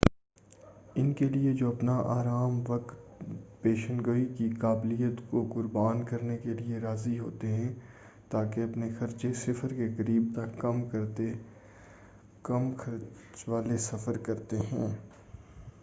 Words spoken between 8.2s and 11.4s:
تا کہ اپنے خرچے صفر کے قریب تک کم کرتے ہیں